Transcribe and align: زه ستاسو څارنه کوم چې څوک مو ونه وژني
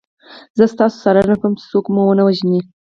زه 0.57 0.63
ستاسو 0.73 0.95
څارنه 1.03 1.35
کوم 1.41 1.51
چې 1.59 1.63
څوک 1.71 1.85
مو 1.93 2.01
ونه 2.05 2.23
وژني 2.25 2.61